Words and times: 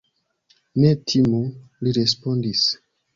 Ne 0.83 0.93
timu, 1.11 1.41
li 1.83 1.93
respondis. 1.99 2.65